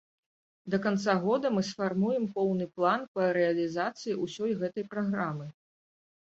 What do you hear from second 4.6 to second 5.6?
гэтай праграмы.